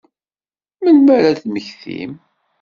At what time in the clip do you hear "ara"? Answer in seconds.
1.15-1.27